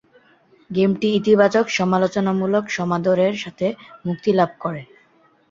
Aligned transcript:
গেমটি 0.69 1.07
ইতিবাচক 1.19 1.65
সমালোচনামূলক 1.77 2.65
সমাদর 2.77 3.17
এর 3.27 3.35
সাথে 3.43 3.67
মুক্তি 4.05 4.31
লাভ 4.39 4.51
করে। 4.59 4.81